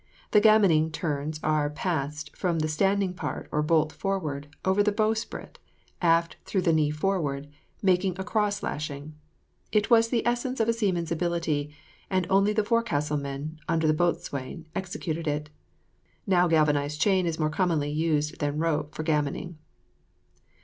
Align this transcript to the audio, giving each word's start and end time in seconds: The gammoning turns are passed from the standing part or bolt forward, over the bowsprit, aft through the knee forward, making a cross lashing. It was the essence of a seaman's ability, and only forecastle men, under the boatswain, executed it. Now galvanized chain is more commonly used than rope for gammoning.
The 0.31 0.41
gammoning 0.41 0.89
turns 0.89 1.39
are 1.43 1.69
passed 1.69 2.35
from 2.35 2.57
the 2.57 2.67
standing 2.67 3.13
part 3.13 3.47
or 3.51 3.61
bolt 3.61 3.91
forward, 3.93 4.47
over 4.65 4.81
the 4.81 4.91
bowsprit, 4.91 5.59
aft 6.01 6.37
through 6.43 6.63
the 6.63 6.73
knee 6.73 6.89
forward, 6.89 7.47
making 7.83 8.15
a 8.19 8.23
cross 8.23 8.63
lashing. 8.63 9.13
It 9.71 9.91
was 9.91 10.09
the 10.09 10.25
essence 10.25 10.59
of 10.59 10.67
a 10.67 10.73
seaman's 10.73 11.11
ability, 11.11 11.75
and 12.09 12.25
only 12.31 12.55
forecastle 12.55 13.17
men, 13.17 13.59
under 13.69 13.85
the 13.85 13.93
boatswain, 13.93 14.65
executed 14.73 15.27
it. 15.27 15.51
Now 16.25 16.47
galvanized 16.47 16.99
chain 16.99 17.27
is 17.27 17.37
more 17.37 17.51
commonly 17.51 17.91
used 17.91 18.39
than 18.39 18.57
rope 18.57 18.95
for 18.95 19.03
gammoning. 19.03 19.59